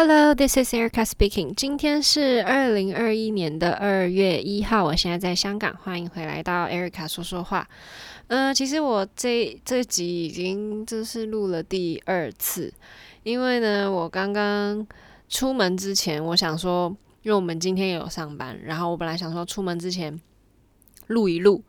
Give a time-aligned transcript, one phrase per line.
[0.00, 1.52] Hello, this is Erica speaking.
[1.54, 7.68] 今天是二零二一年的二月一号，我现在在香港，欢迎回来到 Erica 说说话。
[8.28, 12.72] 嗯、呃，其实我这这集已经就是录了第二次，
[13.24, 14.86] 因为呢，我刚刚
[15.28, 20.16] 出门之前，我想说，因为我们今天也有上班，然后我本来想说出门之前
[21.08, 21.64] 录一录，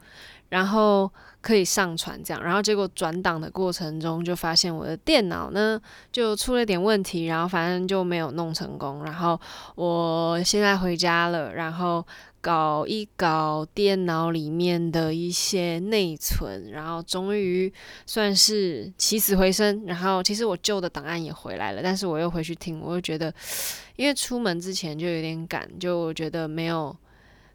[0.49, 1.09] 然后。
[1.41, 9.05] 可以上传这样，然后结果转档的过程中就发现我的电脑呢就出了点问题，然后反正就没有弄成功。
[9.05, 9.39] 然后
[9.75, 12.05] 我现在回家了，然后
[12.41, 17.71] 搞一搞电脑里面的一些内存，然后终于
[18.05, 19.85] 算是起死回生。
[19.85, 23.33] 然后其实我旧的档案也回来了，但是我又回去听，我又觉得
[23.95, 26.93] 因为出门之前就有点赶，就觉得没有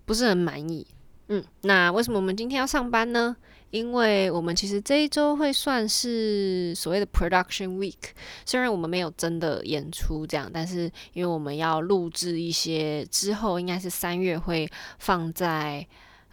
[0.07, 0.87] 不是很满意。
[1.29, 3.37] 嗯，那为什么我们今天要上班呢？
[3.71, 8.13] 因为我们其实这一周会算是所谓的 production week，
[8.47, 14.69] 虽然我们没有真的演出这样，但是因为我们要录制一些之后应该是三月会
[15.01, 15.85] 放在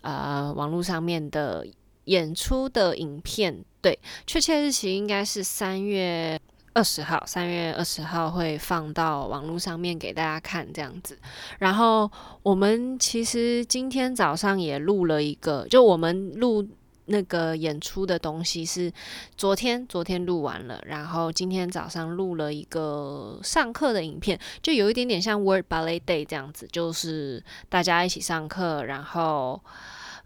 [0.01, 1.65] 呃网络上面的
[2.05, 3.97] 演出的影片，对，
[4.27, 6.39] 确切日期应该是三月
[6.73, 11.17] 二十号，三月二十号会放到网络上面给大家看这样子。
[11.59, 12.09] 然后
[12.43, 16.67] 我们其实今天早上也录了一个，就我们录。
[17.05, 18.89] 那个演出的东西是
[19.35, 29.59] 昨天昨天录完了，然后今天早上录了一个上课的影片，就有一点点像 Word Ballet Day 这样子，就是大家一起上课，然后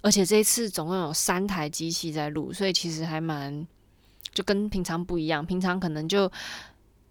[0.02, 3.66] 而且这次总共有三台机器在录，所以其实还蛮
[4.36, 6.32] 就跟平常不一样，平常可能就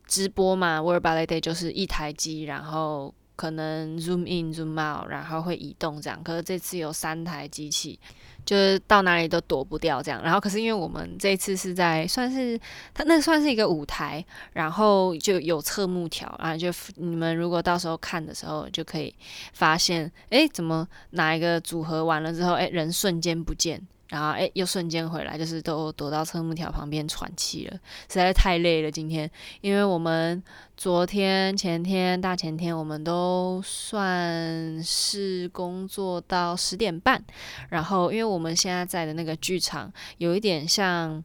[0.06, 7.98] 直播嘛，Word Ballet Day 就是一台机，然后可能 Zoom in Zoom out，然后会移动这样，可是这次有三台机器。
[8.44, 12.60] 就是到哪里都躲不掉这样，然后可是因为我们这次是在算是
[12.92, 14.22] 它那算是一个舞台，
[14.52, 19.14] 然后就有侧幕条啊，就你们如果到时候看的时候就可以
[19.54, 23.80] 发现，诶，怎么哪一个组合完了之后，诶，人瞬间不见。
[24.10, 27.72] 然后哎，又瞬间回来，就是都躲到侧木条旁边喘气了，
[28.08, 28.90] 实在是太累了。
[28.90, 29.28] 今天，
[29.60, 30.40] 因为我们
[30.76, 37.24] 昨天、前天、大前天，我们都算是工作到十点半。
[37.70, 41.24] 然后，因为我们现在在的那个剧场有一点像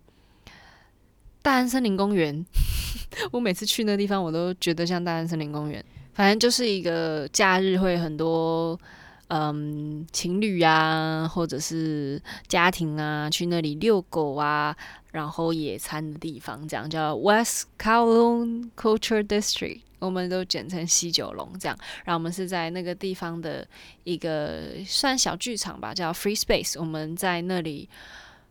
[1.42, 2.46] 大安森林公园，
[3.32, 5.84] 我每次去那地方，我都觉得像大安森林公园。
[6.14, 8.80] 反正就是一个假日会很多。
[9.30, 14.76] 嗯，情侣啊，或者是家庭啊，去那里遛狗啊，
[15.12, 21.78] 然后野餐的地方，这样叫 West Kowloon Culture District，我们都简称西九龙这样。
[22.06, 23.68] 然后我们是在那个地方的
[24.04, 27.88] 一个算小剧场吧，叫 Free Space，我们在那里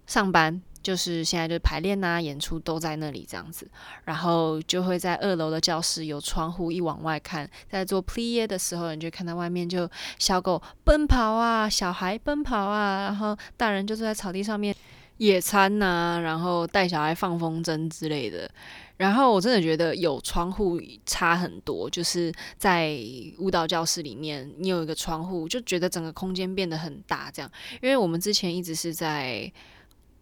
[0.06, 0.62] 上班。
[0.82, 3.68] 就是现在就排练啊，演出都在那里这样子，
[4.04, 14.74] 然后就会在二楼的教室有窗户，一往外看，在做 plie 的时候，你就看到外面就小狗奔跑啊，小孩奔跑啊，然后大人就坐在草地上面
[15.18, 18.48] 野餐呐、然后带小孩放风筝之类的。
[18.96, 22.98] 然后我真的觉得有窗户差很多，就是在
[23.38, 27.50] 舞蹈教室里面，你有一个窗户，就觉得整个空间变得很大这样，
[27.82, 29.52] 因为我们之前一直是在。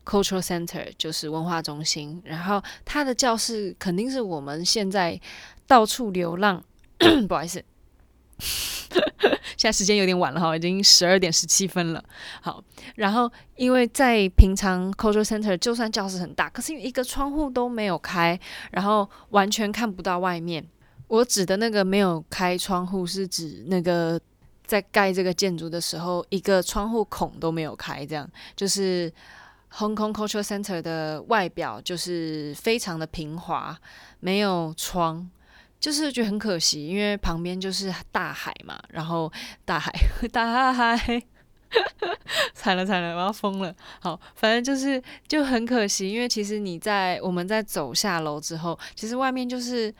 [0.06, 5.20] Cultural Center 就是文化中心，然后它的教室肯定是我们现在
[5.66, 6.62] 到处流浪。
[7.28, 7.62] 不好意思，
[9.58, 12.02] 现在时间有点晚了哈，已经十二点十七分了。
[12.40, 18.40] 好，然后因为在平常 Cultural Center 就算教室很大，可是一个窗户都没有开，
[18.70, 20.64] 然后完全看不到外面。
[21.08, 24.18] 我指的那个没有开窗户，是指那个
[24.64, 29.12] 在盖这个建筑的时候，一个窗户孔都没有开，这样就是。
[29.72, 33.76] Hong Kong Cultural Center 的外表就是非常的平滑，
[34.20, 35.28] 没有窗，
[35.78, 39.30] 就是觉得很可惜，因为旁边就是大海嘛，然后
[39.64, 39.92] 大海，
[40.32, 41.22] 大海，
[42.54, 43.74] 惨了惨了，我要疯了。
[44.00, 49.94] 好，反正就是就很可惜，因为其实你在我们在走下楼之后，其实外面就是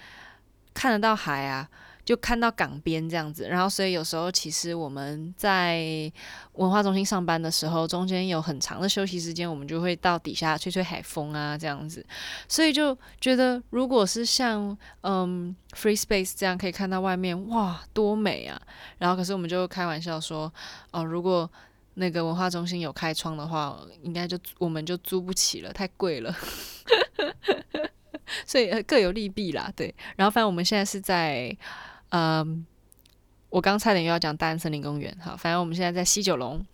[0.73, 1.69] 看得到海啊。
[2.07, 6.09] 就看到港边这样子，然后所以有时候其实我们在
[6.53, 12.07] 文化中心上班的时候，中间有很长的休息时间，我们就会到底下吹吹海风啊这样子，
[12.47, 18.57] 所以就觉得如果是像嗯 Free Space 这样可以看到外面，哇，多美啊！
[18.99, 20.53] 然后可是我们就开玩笑说，
[20.93, 21.51] 哦，如果
[21.95, 26.33] 那个文化中心有开窗的话，应该就我们就租不起了，太贵了。
[28.47, 29.93] 所以各有利弊啦，对。
[30.15, 31.53] 然后反正我们现在是在。
[32.17, 32.65] 嗯，
[33.51, 36.65] 我刚差点又要讲大安森林公园，好，反正我们现在在西九龙。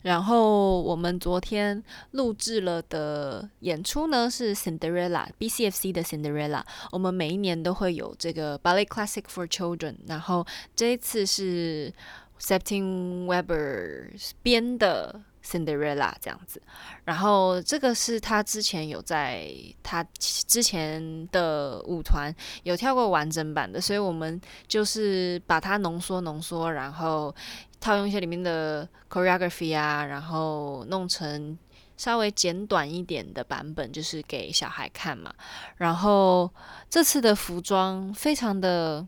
[0.00, 1.82] 然后我们昨天
[2.12, 6.62] 录制了的演出呢是 Cinderella，BCFC 的 Cinderella。
[6.92, 11.92] 我们每一年都会有这个 Ballet Classic for Children，然后这一次是
[12.40, 14.08] Septim Weber
[14.42, 15.20] 编的。
[15.48, 16.60] Cinderella 这样子，
[17.06, 19.50] 然后这个是他之前有在
[19.82, 22.34] 他之前的舞团
[22.64, 27.34] 有跳过完整版的，所以我们就是把它浓缩浓缩，然后
[27.80, 31.56] 套用一些里面的 choreography 啊，然后弄成
[31.96, 35.32] 稍微简短一点的版本，就是给小孩看嘛。
[35.78, 36.52] 然后
[36.90, 39.06] 这次的服装非常的，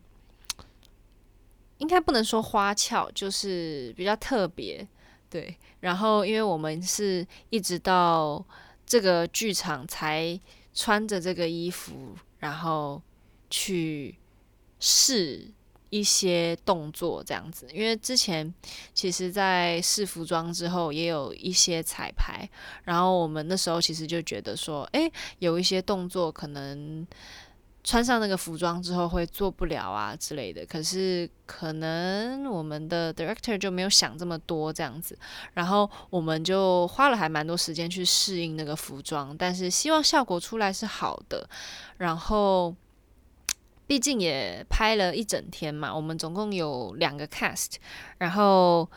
[1.76, 4.88] 应该不能说花俏，就是比较特别。
[5.30, 8.44] 对，然后因为我们是一直到
[8.84, 10.38] 这个剧场才
[10.74, 13.00] 穿着这个衣服，然后
[13.48, 14.16] 去
[14.80, 15.48] 试
[15.88, 17.68] 一些动作这样子。
[17.72, 18.52] 因为之前
[18.92, 22.50] 其实，在试服装之后，也有一些彩排，
[22.82, 27.06] 然后我们那时候其实就觉得说，诶，有一些动作可能。
[27.90, 35.18] 穿上那个服装之后会做不了啊之类的，可是可能我们的 director 就没有想这么多这样子，
[35.54, 41.50] 然后我们就花了还蛮多时间去适应那个服装，但是希望效果出来是好的。
[41.98, 42.72] 然后
[43.88, 47.72] 毕竟也拍了一整天嘛，我们总共有两个 cast，
[48.18, 48.88] 然后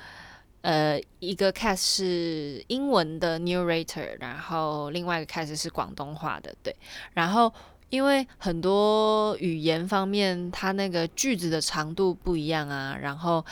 [0.61, 6.75] 呃一个 cast 是英文的 narrator，然后另外一个 cast 是广东话的，对，
[7.15, 7.51] 然后。
[7.93, 13.45] 因为很多语言方面，它那个句子的长度不一样啊，然后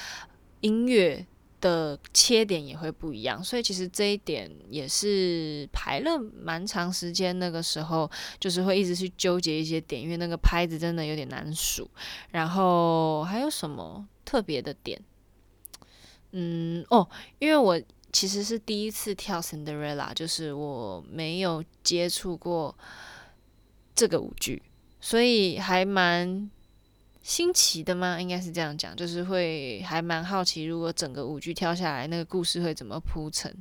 [0.62, 1.24] 音乐
[1.60, 7.38] 的切点也会不一样，所以其实这一点也是排了蛮长时间。
[7.38, 8.10] 那个时候
[8.40, 11.88] 就是会一直去纠结一些点，因为那个拍子真的有点难数。
[12.32, 15.00] 然后还有什么特别的点？
[16.32, 17.08] 嗯，哦，
[17.38, 17.80] 因为我
[18.12, 22.76] 其实是第一次跳 Cinderella，就是我没有接触过。
[23.96, 24.62] 这个舞剧，
[25.00, 26.50] 所以还蛮
[27.22, 28.20] 新奇的吗？
[28.20, 33.54] 应该是这样讲，就是会还蛮好奇，如果整个舞剧跳下来，那个故事会怎么铺陈？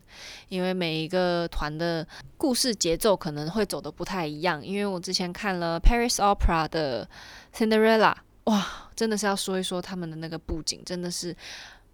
[0.49, 2.06] 因为每一个团的
[2.37, 4.65] 故事节奏可能会走得不太一样。
[4.65, 7.09] 因为我之前看了 Paris Opera 的
[7.55, 11.37] Cinderella，哇，真的是要说一说他们的那个布景，真的是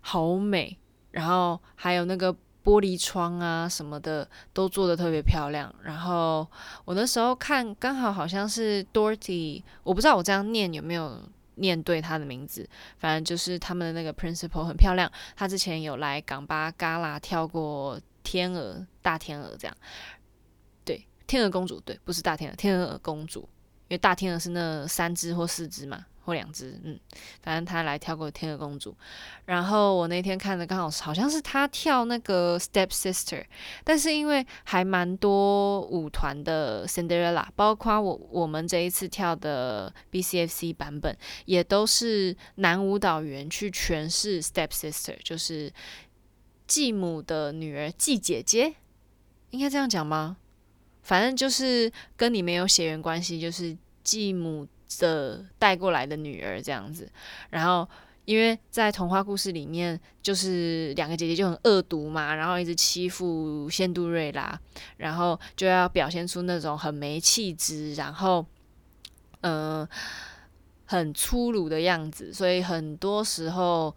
[0.00, 0.79] 好美。
[1.11, 2.37] 然后还有那个。
[2.67, 6.45] 玻璃窗啊什么的都做得特别漂亮，然后
[6.85, 11.23] 我那时候看刚好好像是 Dorothy，我不知道我这样念有没有
[11.55, 12.69] 念对他的名字，
[12.99, 19.77] 反正就是他们的那个 principal 很漂亮，他之前有来港巴 Gala 跳过天鹅大天鹅这样，
[20.85, 23.49] 对，天鹅公主，对，不是大天鹅，天鹅公主，
[23.87, 26.05] 因为大天鹅是那三只或四只嘛。
[26.26, 26.99] 或两只，嗯，
[27.40, 28.90] 反正他来跳过《天鹅公主》，
[29.44, 33.43] 然后我那天看的刚好好像是他跳那个《Step Sister》，
[33.84, 45.73] 但是因为还蛮多舞团的《Cinderella》，包括我我们这一次跳的 BCFC 版本，也都是男舞蹈员去诠释《Step Sister》，就是
[46.67, 48.75] 继母的女儿，继姐姐，
[49.50, 50.38] 应该这样讲吗？
[51.02, 54.67] 反正就是跟你没有血缘关系，就是继母。
[55.00, 57.11] 的带过来的女儿这样子，
[57.50, 57.88] 然后
[58.25, 64.59] 因为在童话故事里面，就是两个姐姐就很恶毒嘛，然后一直欺负仙杜瑞拉，
[64.97, 68.45] 然后就要表现出那种很没气质，然后
[69.43, 69.87] 嗯、
[70.87, 73.95] 很粗鲁的样子，所以很多时候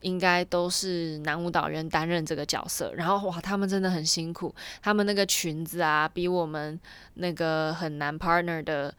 [0.00, 6.80] 应该都是男舞蹈员担任这个角色，然后哇，他们真的很辛苦，他们那个裙子啊，比我们
[7.14, 8.94] 那个很难 partner 的。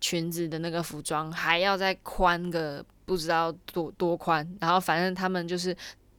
[0.00, 5.76] 裙子的那个服装还要再宽个不知道多多宽，然后反正他们就是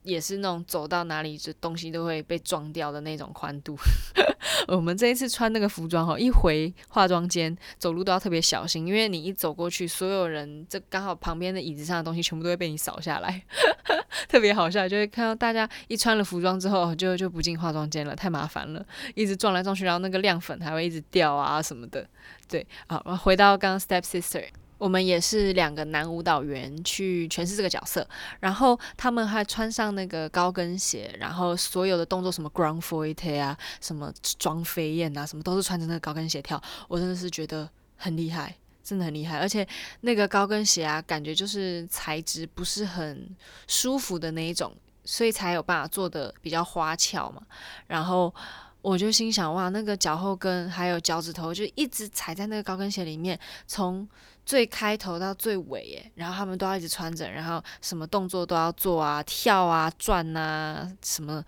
[0.10, 3.78] 也是那种走到哪里这东西都会被撞掉的那种宽度。
[4.68, 13.42] 我们这一次穿那个服装哦，一回化妆间走路都要特别小心，因为你一走过去，所有人这刚好旁边的椅子上的东西全部都会被你扫下来，
[14.28, 14.88] 特别好笑。
[14.88, 18.86] 就会看到大家一穿了服装之后就就不进化妆间了，太麻烦了，
[19.16, 22.08] 一直撞来撞去，然后那个亮粉还会一直掉啊什么的。
[22.48, 24.46] 对，好，回到刚刚 Step Sister。
[24.80, 28.08] 我们也是两个男舞蹈员去诠释这个角色，
[28.40, 39.38] 然后他们还穿上那个高跟鞋，然后所有的动作什么 ground Fouette 啊，什么装飞燕啊，什么都是穿着那个高跟鞋跳，我真的是觉得很厉害，真的很厉害。
[39.38, 39.68] 而且
[40.02, 43.36] 那个高跟鞋啊，感觉就是材质不是很
[43.68, 47.42] 舒服的那一种，所以才有办法做得比较花俏嘛。
[47.88, 48.34] 然后
[48.82, 54.08] 我就心想，哇，那个脚后跟还有脚趾头就一直踩在那个高跟鞋里面，从
[54.50, 61.46] 最开头到最尾，耶，然后他们都要一直穿着，然后什么动作都要做啊，跳啊，转啊，什么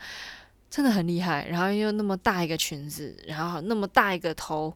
[0.69, 1.47] 真的很厉害。
[1.47, 4.71] 然后又那么大一个裙子，然后那么大一个头，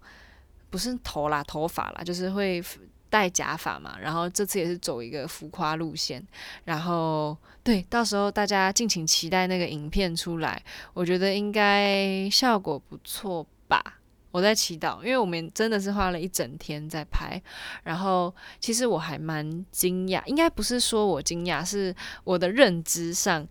[0.72, 2.64] 不是头啦，头发啦，就是会
[3.12, 3.96] 戴假发嘛。
[4.02, 6.26] 然后这次也是走一个浮夸路线。
[6.64, 10.60] 然后对，到时候大家敬请期待那个影片出来，
[10.96, 13.95] 我觉得应该效果不错吧。
[14.36, 17.42] 我在祈祷，因为我们真的是花了一整天在拍，
[17.86, 23.48] 然后其实我还蛮惊讶，应该不是说我惊讶，是我的认知上，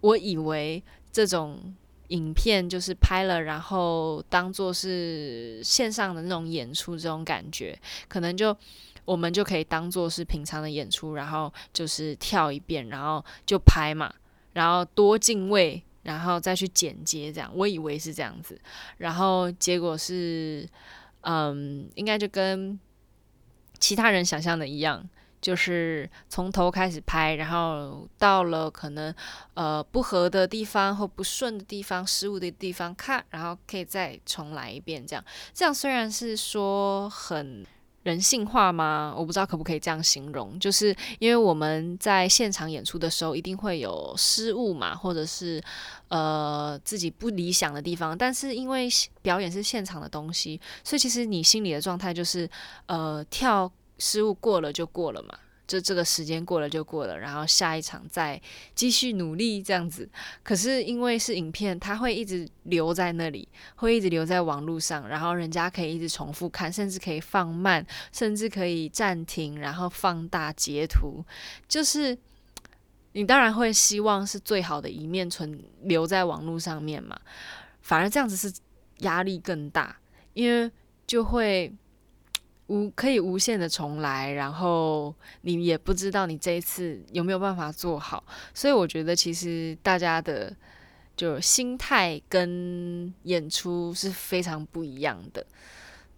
[0.00, 1.72] 我以为这种
[2.08, 8.56] 影片就是拍了，然后当做是线上的那种演出，这种感觉，可能就
[9.04, 14.12] 我们就可以当做是平常的演出，然后就是跳一遍，然后就拍嘛，
[14.52, 15.80] 然后多进位。
[16.04, 18.58] 然后再去剪接，这样我以为是这样子，
[18.98, 20.66] 然后结果是，
[21.22, 22.78] 嗯，应该就跟
[23.78, 25.06] 其他人想象的一样，
[25.40, 29.14] 就是从头开始拍，然后到了可能
[29.54, 35.24] 呃不合的地方或不顺的地方、失误的地方看，然后可以再重来一遍，这样。
[35.52, 37.66] 这样虽然是说很。
[38.04, 39.12] 人性化吗？
[39.16, 45.60] 我不知道可不可以这样形容，就是因为我们在现场演出的时候，一定会有失误嘛，或者是
[46.08, 48.16] 呃自己不理想的地方。
[48.16, 48.88] 但是因为
[49.22, 52.48] 表演是现场的东西，所以其实你心里的状态就是
[52.86, 55.36] 呃跳失误过了就过了嘛。
[55.66, 58.40] 就这个时间过了就过了，然后下一场再
[58.74, 60.06] 继续努力这样子。
[60.42, 71.24] 可是因为是影片，它会一直留在那里，会一直留在网络上，然后人家可以一直重复看，甚至可以放慢，甚至可以暂停，然后放大截图。
[71.66, 72.16] 就是
[73.12, 77.18] 你当然会希望是最好的一面存留在网络上面嘛，
[77.80, 78.52] 反而这样子是
[78.98, 79.96] 压力更大，
[80.34, 80.70] 因为
[81.06, 81.72] 就会。
[82.68, 90.50] 无可以无限的重来，然后你也不知道你这一次有没有办法做好，所以我觉得其实大家的
[91.14, 95.44] 就心态跟演出是非常不一样的，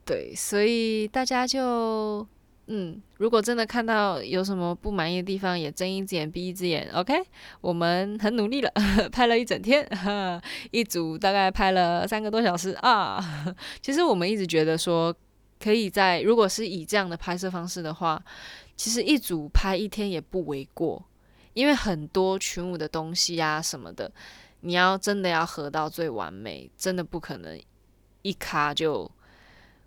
[0.04, 2.24] 对，所以大家就
[2.68, 7.12] 嗯，如果真的看到有什么不满意的地方，也睁一只眼闭一只眼，OK，
[7.60, 8.70] 我们很努力了，
[9.10, 9.84] 拍了一整天，
[10.70, 13.20] 一组大概拍了三个多小时啊，
[13.82, 15.12] 其实我们一直觉得说。
[15.58, 18.22] 可以在，如果是以这样的拍摄方式的话，
[18.76, 21.02] 其实一组拍一天也不为过，
[21.54, 24.12] 因为很多群舞的东西啊什么的，
[24.60, 27.58] 你要真的要合到最完美，真的不可能
[28.22, 29.10] 一卡就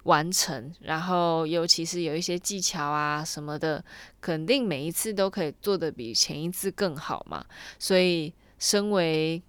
[0.03, 0.73] 完成。
[0.81, 3.83] 然后尤其是有一些技巧啊什么的，
[4.19, 7.45] 肯定每一次都可以做得比前一次更好嘛。
[7.77, 9.41] 所以身为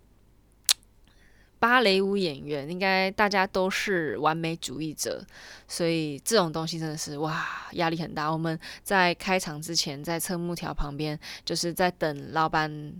[1.60, 5.24] 芭蕾舞演员应该大家都是完美主义者，
[5.68, 8.28] 所以这种东西真的是哇，压力很大。
[8.28, 12.92] 我们在开场之前，在侧幕条旁边，就是在等老板。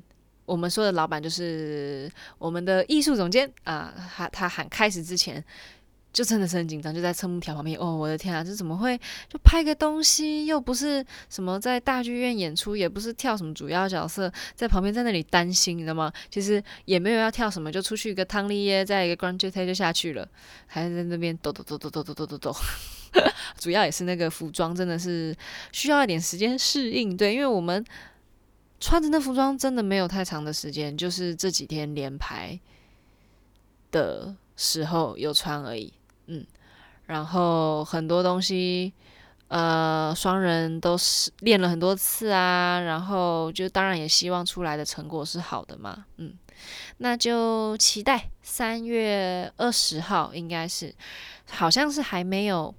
[0.44, 5.42] 我们说的老板就是我们的艺术总监啊，他他喊开始之前。
[6.12, 7.78] 就真的是很紧张，就在侧幕条旁边。
[7.78, 8.98] 哦，我的天啊，这怎么会
[9.28, 16.12] 就拍个东西，又不是什么在大剧院演出，也不是跳什么主要角色，在旁边在那里担心，你知道吗？
[16.28, 20.28] 其实也没有要跳什么，就出去一个汤丽耶，再一个 grand jeté 就下去了，
[20.66, 22.56] 还在那边抖抖抖抖抖抖抖抖抖。
[23.58, 25.36] 主要也是那个服装真的是
[25.72, 27.84] 需要一点时间适应，对，因为我们
[28.78, 32.58] 穿着那服装真的没有太长的时间，就是这几天连排
[33.90, 35.92] 的时候有穿而已。
[36.30, 36.46] 嗯，
[37.06, 38.92] 然后很多东西，
[39.48, 46.32] 呃，双人都是练了很多次啊，然后就当然也希望出来的成果是好的嘛，嗯，
[46.98, 50.94] 那就期待三月二十号，应该是，
[51.50, 52.72] 好像是还没有，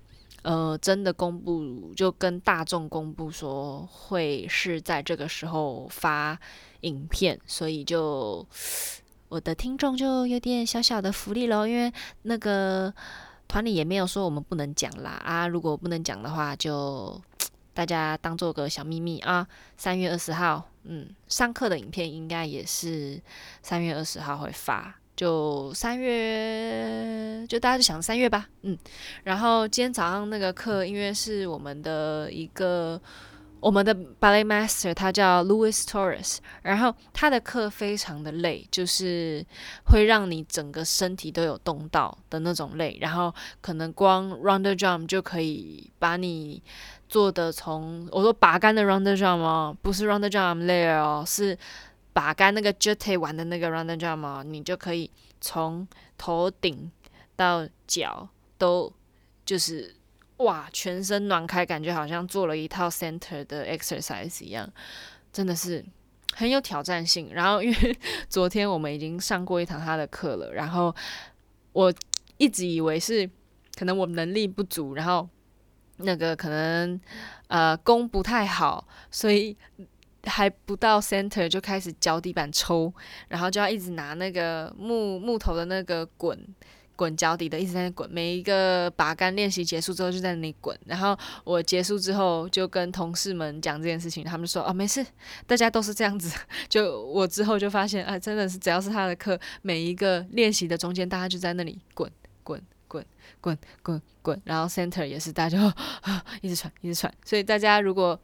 [0.43, 6.39] 呃，真的公布，就跟大众公布说会是在这个时候发
[6.81, 8.48] 影片，所以就
[9.27, 11.91] 我的听众就有点小小的福利喽，因为
[12.22, 12.93] 那个。
[13.51, 15.46] 团里也没有说我们不能讲啦啊！
[15.46, 17.22] 如果不能讲的话，就
[17.74, 19.46] 大家当做个小秘密啊。
[19.75, 23.22] 三月二十号，嗯，上课的影片应该也是
[23.62, 28.77] 三月二十号会发，就三月，就大家就想三月吧，嗯。
[29.25, 33.01] 然后今天早上那个课，因为是我们的一个。
[33.62, 39.46] 我们的 ballet master 他叫 Louis Torres，然后他的课非常的累，就是
[39.86, 46.62] 会让你整个身体都有动到的那种累，然后可能光 rounded drum 就可以把你
[47.08, 51.56] 做的从我说拔杆的 rounded drum 哦，不是 rounded drum layer 哦，是
[52.13, 55.88] 拔杆那个 jeté 玩的那个 rounder drum 哦，你就可以从
[56.18, 56.91] 头顶
[57.36, 58.27] 到脚
[58.58, 58.91] 都
[59.46, 59.96] 就是。
[60.43, 64.67] 哇，全身暖开，感觉好像做了一套 center 的 exercise 一样，
[65.31, 65.83] 真的是
[66.33, 67.29] 很有挑战性。
[67.33, 67.98] 然后因为
[68.29, 70.95] 昨天我们已经上过一堂他的课了，然后
[71.74, 71.93] 我
[72.38, 73.29] 一直以为是
[73.77, 75.27] 可能我能力不足，然后
[75.98, 77.00] 那个可能
[77.48, 79.55] 呃功不太好，所以
[80.24, 82.93] 还不到 center 就开始脚底板抽，
[83.27, 86.38] 然后就要一直拿那个木木头的那个滚。
[87.01, 88.08] 滚脚底的，一直在那滚。
[88.12, 90.77] 每一个拔杆练习结束之后，就在那里滚。
[90.86, 95.03] 然后我结束之后，就跟同事们讲这件事情，他们说：“哦，没事，
[95.48, 96.31] 大家都是这样子。
[96.70, 102.08] ”就我之后就发现，啊，真的是只要是他的课，每一个练习的中间，大家就在那里滚
[102.43, 103.03] 滚滚
[103.39, 104.39] 滚滚滚。
[104.46, 105.65] 然后 center 也是，大家就
[106.01, 107.12] 啊 一直传一直传。
[107.25, 108.20] 所以大家如果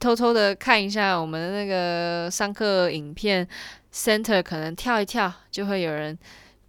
[0.00, 3.46] 偷偷的看一下我们的那个上课影片
[3.94, 6.18] ，center 可能跳一跳，就会有人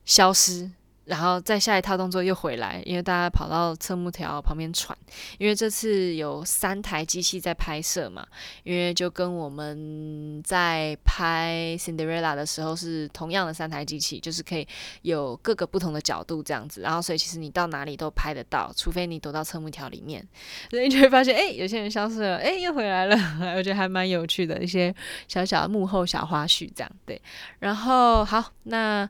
[0.05, 0.69] 消失。
[1.09, 4.95] 然后再下一套动作又回来，因为大家跑到侧幕条旁边喘，
[5.39, 8.23] 因为这次有三台机器在拍摄嘛，
[8.61, 14.67] 因为就跟我们在拍 Cinderella 的时候是同样的三台机器，就是可以
[15.01, 20.23] 有各个不同的角度这样子，然后所以其实你到哪里都拍得到，除非你躲到侧幕条里面，
[20.69, 23.17] 所以你就会发现，哎，有些人消失了，哎，又回来了，
[23.57, 24.93] 我觉得还蛮有趣的一些
[25.27, 27.19] 小小的幕后小花絮这样，对，
[27.57, 29.09] 然后好，那。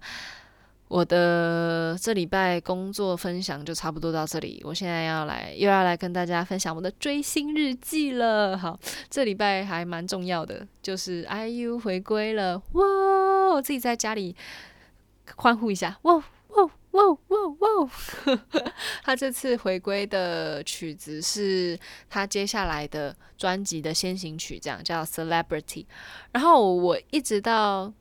[0.89, 8.57] 我的这礼拜工作分享就差不多到这里，我现在要来又要来跟大家分享我的追星日记了。
[8.57, 8.77] 好，
[9.07, 12.83] 这礼拜还蛮重要的，就是 IU 回归了，哇！
[13.53, 14.35] 我自己在家里
[15.35, 17.91] 欢呼一下，哇哇哇哇哇！
[19.05, 21.77] 他这次回归的曲子是
[22.09, 25.85] 他接下来的专辑的先行曲，这样叫 Celebrity。
[26.31, 27.93] 然后我一直到。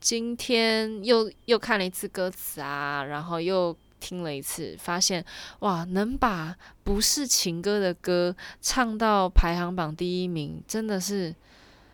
[0.00, 5.24] 今天又又看了一次歌词啊，然后又听了一次，发现
[5.60, 11.34] 哇，能把不是情歌的歌唱到排行榜第一名，真的是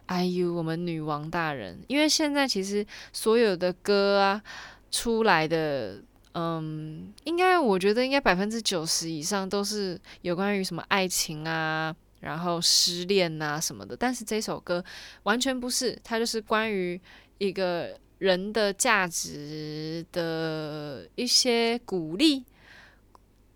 [0.06, 1.80] 哎呦我们女王大人。
[1.86, 4.42] 因为现在其实所有的歌啊
[4.90, 6.02] 出来的，
[6.34, 14.84] 嗯，应该我觉得应该百分之九十以上都是有关于什么爱情啊，然后失恋啊什么的，但是这首歌
[15.22, 17.00] 完全不是，它就是关于。
[17.42, 22.44] 一个人的价值的一些鼓励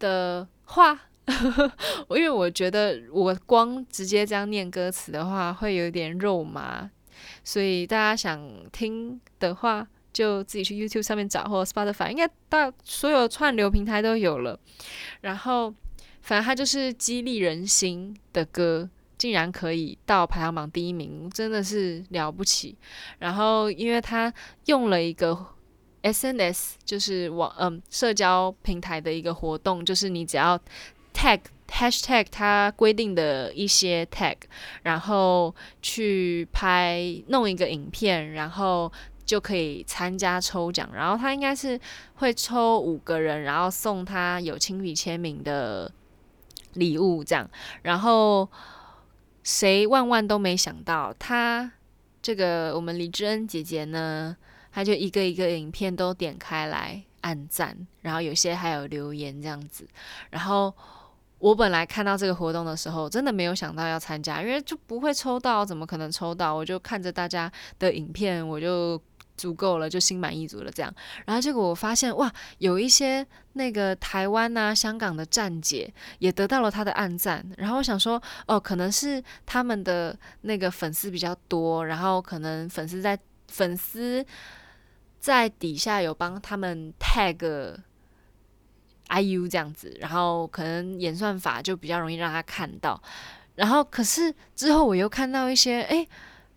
[0.01, 1.03] 的话，
[2.09, 6.91] 我因为我觉得我光直接这样念歌词的话会有点肉麻，
[7.45, 14.59] 所以大家想听的话就自己去 YouTube 上面找，或者 Spotify，应该到所有串流平台都有了。
[15.21, 15.73] 然后，
[16.23, 18.91] 反正它就是激励人心的歌。
[19.19, 22.77] 竟然可以到排行榜第一名，真的是了不起。
[23.19, 24.33] 然后，因为他
[24.67, 25.47] 用了一个
[26.03, 30.61] SNS，就是网嗯社交平台的一个活动，就是你只要
[31.15, 34.37] tag hashtag 它规定的一些 tag，
[34.83, 38.93] 然后去拍弄一个影片，然后
[39.25, 40.91] 就可以参加抽奖。
[40.93, 41.81] 然后他应该是
[42.17, 45.91] 会抽五个人，然后送他有亲笔签名的
[46.75, 47.49] 礼物，这样。
[47.83, 48.47] 然后。
[49.47, 51.71] 谁万万都没想到，他
[52.21, 54.37] 这个我们李智恩姐姐呢，
[54.73, 59.87] 她就一个一个影片都点开来按赞，然后有些还有留言这样子。
[60.31, 60.75] 然后
[61.39, 66.53] 我本来看到这个活动的时候，真的没有想到要参加，因为就不会抽到，怎么可能抽到？
[66.53, 69.01] 我就看着大家的影片，我就。
[69.37, 70.93] 足够了，就心满意足了这样。
[71.25, 77.45] 然后结果我发现，哇，有一些那个台湾呐、啊、香港的站姐也得到了他的暗赞。
[77.57, 83.19] 然后我想说，哦，可能是他们的那个粉丝比较多，然后可能粉丝在
[83.49, 84.25] 粉丝
[85.19, 87.77] 在底下有帮他们 tag
[89.09, 93.01] IU 这样子，然后可能演算法就比较容易让他看到。
[93.55, 96.09] 然后可是之后我又看到一些，诶。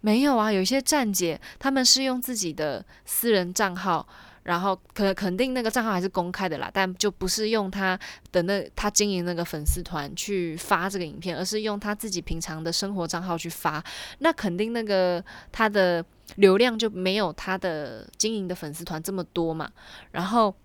[0.01, 4.07] 没有啊，有一些站姐他们是用自己的私人账号，
[4.43, 7.99] 然后可肯定那个账号还是公开的啦，但就不是用他
[8.31, 13.83] 的那他经营那个粉丝团去发这个影片，而是用他自己平常的生活账号去发，
[14.19, 16.03] 那肯定那个他的
[16.35, 19.69] 流量就没有他的经营的粉丝团这么多嘛。
[20.11, 20.55] 然后，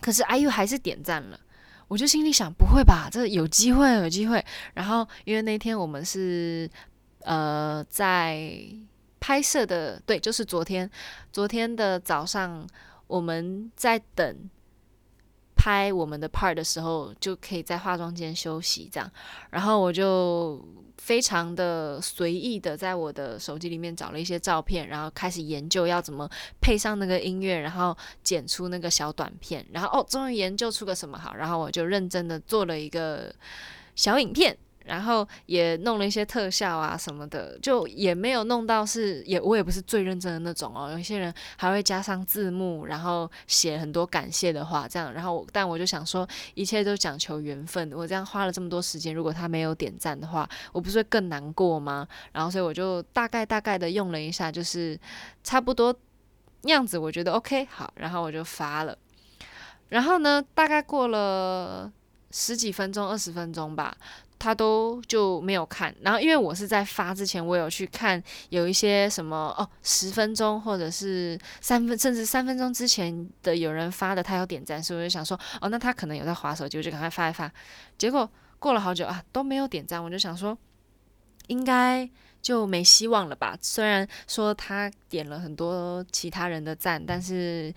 [0.00, 1.38] 可是 IU 还是点赞了，
[1.86, 4.44] 我就心里想，不会吧，这有机会，有机会。
[4.74, 6.68] 然后因为那天我们是。
[7.24, 8.64] 呃，在
[9.20, 10.90] 拍摄的对，就是昨天，
[11.30, 12.66] 昨天的早上，
[13.06, 14.50] 我们在等
[15.54, 19.10] 拍我们的 part 的时候，就可以在化妆间休息这样。
[19.50, 26.26] 然后我就非常的随意的在我的手机里面找了一些照片，然后开始研究要怎么
[26.62, 29.66] 配上那个音乐，然后剪出那个小短片。
[29.70, 33.30] 然后哦，终于研究出个什么好，然后我就认真的做了一个
[33.94, 34.56] 小影片。
[34.90, 40.90] 然后也弄了一些特效啊什么的，就也没有弄到是也我也不是最认真的那种哦。
[40.90, 45.12] 有些人还会加上字幕，然后写很多感谢的话，这样。
[45.12, 47.92] 然后我但我就想说，一切都讲求缘分。
[47.94, 52.08] 我这样花了这么多时间，如果他没有点赞的话，我不是会更难过吗？
[52.32, 54.98] 然后所以我就大概大概的用了一下，就是
[55.44, 55.94] 差不多
[56.62, 58.98] 样子，我觉得 OK 好，然后我就发了。
[59.90, 61.92] 然后呢，大概过了
[62.32, 63.96] 十几分钟、二十分钟吧。
[64.40, 77.52] 他都就没有看，然后因为我是在发之前，我有去看有一些什么哦，十分钟或者是三分，甚至三分钟之前的有人发的，他有点赞，所以我就想说，哦，那他可能有在划手机，我就赶快发一发。
[77.98, 80.56] 结果过了好久啊，都没有点赞，我就想说，
[81.48, 82.08] 应该
[82.40, 83.58] 就没希望了吧？
[83.60, 87.74] 虽然说他点了很多其他人的赞，但是。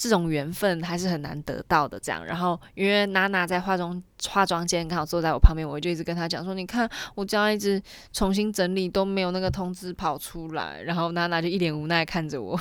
[0.00, 2.24] 这种缘分还是很难得到的，这样。
[2.24, 12.58] 然后因为娜娜在化妆化妆间刚好坐在我旁边，我就一直跟她讲说：“你看，我这样一直重新整理都没有那个通知跑出来。”然后娜娜就一脸无奈看着我。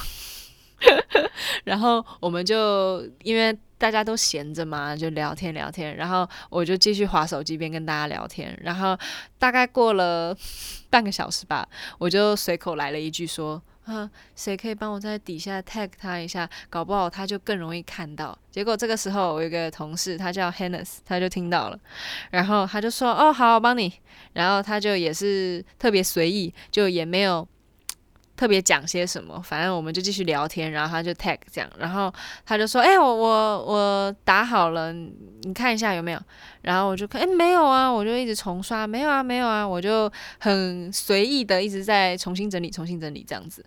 [1.63, 5.95] 然后我们就因为大家都闲着嘛，就聊天聊天。
[5.95, 8.53] 然后我就继续滑手机边跟大家聊天。
[8.61, 8.97] 然后
[9.37, 10.35] 大概过了
[10.89, 11.65] 半个小时吧，
[11.99, 13.61] 我就随口来了一句说。
[13.89, 16.47] 啊，谁可以帮我在底下 tag 他一下？
[16.69, 18.37] 搞不好他就更容易看到。
[18.51, 21.79] 结果这个时候，我有个同事，他叫 Hannes，他就听到了，
[22.29, 23.91] 然后他就说：“哦，好，我帮你。”
[24.33, 27.47] 然后他就也是特别随意，就也没有。
[28.39, 32.09] 特别讲些什么，反正我们就继续聊天，然后他就 tag 这样，然后
[32.45, 36.21] 他就说：“哎、我我我打好了，你看一下有没有？”
[36.63, 43.61] 然后我就看，哎、没有啊，我就一直重刷，没有啊，没有啊，我就很随意的一直在重新整理，重新整理这样子，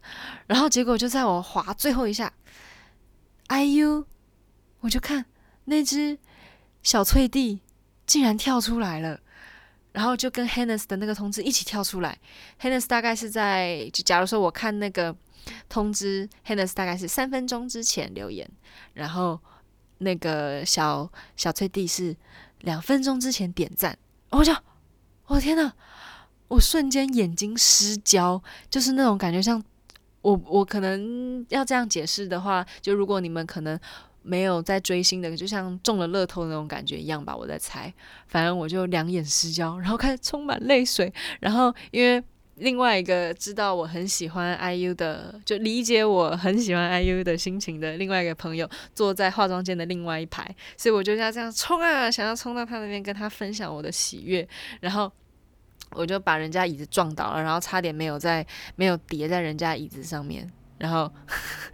[0.47, 2.33] 然后结果就在我滑最后一下
[3.49, 4.07] ，IU，
[4.81, 5.27] 我就看
[5.67, 6.17] 那只
[6.83, 7.61] 小脆弟
[8.07, 9.21] 竟然跳出来了。
[9.93, 12.19] 然后就跟 Hannes 的那个通知一起跳出来
[12.61, 15.15] ，Hannes 大概是在就假如说我看那个
[15.69, 18.49] 通知，Hannes 大概是三分钟之前留言，
[18.95, 19.39] 然后
[19.99, 22.17] 那个小小翠弟是
[22.61, 23.99] 两分钟之前点赞，
[24.31, 24.55] 我就
[25.27, 25.73] 我天呐，
[26.49, 29.63] 我瞬间眼睛失焦，就是那种感觉，像
[30.23, 33.79] 我我可能要这样解释的话，就如果你们可能。
[34.23, 37.37] 没有在追星的，就像中了乐透那种感觉一样吧。
[37.37, 37.93] 我在猜，
[38.29, 41.13] 反正我就两眼失焦，然后开始充满泪水。
[41.41, 42.23] 然后因为
[42.57, 54.47] 另外一个知道我很喜欢 IU 的，就理解我很喜欢 IU 的心情的另外一个朋友，坐在化妆间的另外一排，所以我就要这样冲啊，想要冲到他那边跟他分享我的喜悦。
[54.81, 55.11] 然后
[55.93, 60.49] 我就把人家椅子撞倒了，然后差点没有在没有叠在人家椅子上面。
[60.83, 61.09] 然后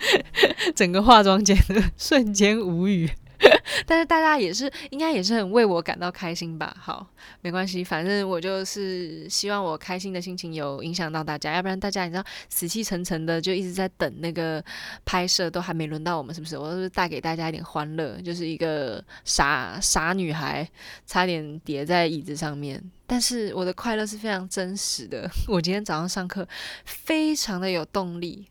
[0.77, 3.11] 整个化妆间的瞬间无语，
[3.87, 6.77] 但是大家也是应该也是很为我感到开心吧？
[6.79, 7.07] 好，
[7.41, 14.63] 没关系，反正我就是希望我开心的心情有影响到大家，要不然大家你知道死气沉沉的就一直在等那个
[15.07, 16.59] 拍摄，都还没轮到我们，是不是？
[16.59, 20.69] 我是带给大家一点欢乐，就是一个傻傻女孩
[21.07, 25.31] 差点跌在椅子上面，但是我的快乐是非常真实的。
[25.47, 26.47] 我今天早上上课
[26.85, 28.47] 非常的有动力。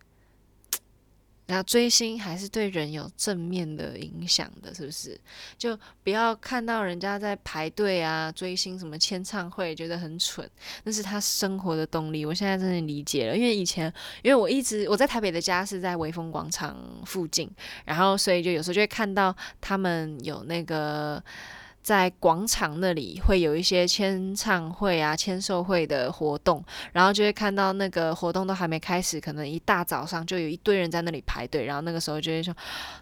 [1.48, 5.20] 然后追星还是对人有正面的影响的，是不是？
[5.58, 10.48] 就不要看到人家在排队啊，追星什么签唱会，觉得很蠢，
[10.84, 12.26] 那是他生活的动力。
[12.26, 17.50] 我现在真的理解了，因为以前，因为我一直我在台北的家是在微风广场附近，
[17.86, 21.24] 然后所以就有时候就会看到他们有那个。
[21.88, 32.54] 在广场那里会有一些签唱会啊、签售会的活动，然后就会看到那个活动都还没开始，可能一大早上就有一堆人在那里排队，然后那个时候就会说：“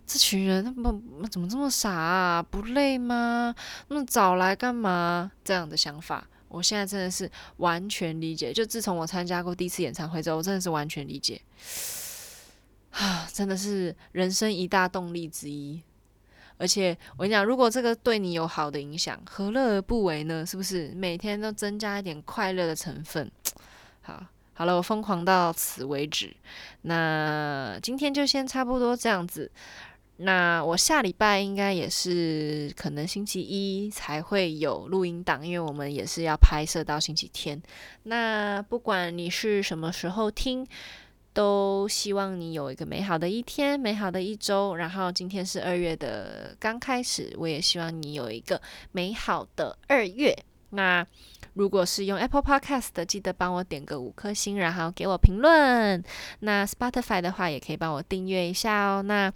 [0.06, 2.44] 这群人他们怎么这么傻啊？
[2.44, 3.56] 不累吗？
[3.88, 8.54] 那么早来干嘛？”这样的想法，我现在真的是完全理解。
[8.54, 11.42] 就自从我参加过第一次演唱会之后，我真的是完全理解，
[12.92, 15.82] 啊， 真的是人生一大动力之一。
[16.58, 20.46] 而且我跟你讲，如果这个对你有好的影响，何乐而不为呢？
[20.46, 23.30] 是不是每天都增加一点快乐的成分？
[24.02, 26.36] 好，好了，我疯狂到此为止。
[26.84, 29.52] 那今天就先差不多这样子。
[30.18, 37.62] 那我下礼拜应该也是可能星期一才会有录音档，因为我们也是要拍摄到星期天。
[38.04, 40.66] 那不管你是什么时候听。
[41.36, 44.74] 都希望你有一个美好的一天，美好的一周。
[44.78, 48.60] 然后今天是二月的刚开始，我也希望你有一个
[48.94, 50.34] 美好的二月。
[50.70, 51.06] 那
[51.54, 56.02] 如果是用 Apple Podcast 的，记得帮我点个五颗星，然后给我评论。
[56.40, 59.02] 那 Spotify 的话，也可以帮我订阅一下哦。
[59.02, 59.32] 那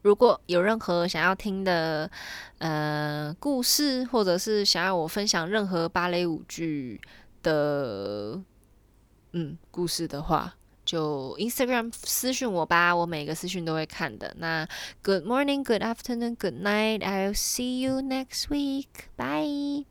[0.00, 2.10] 如果有任何想要听的
[2.58, 6.98] 呃故事，或者是想要我分享任何芭蕾舞剧
[7.42, 8.42] 的
[9.32, 14.34] 嗯故事的话，就 Instagram 私讯我吧，我每个私讯都会看的。
[14.38, 14.68] 那
[15.02, 18.86] good morning，good afternoon，good night，i'll see you next week。
[19.16, 19.84] bye。